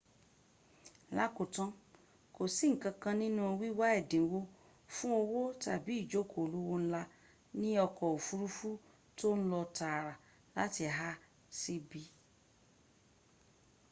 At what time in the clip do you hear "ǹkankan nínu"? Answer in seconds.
2.73-3.43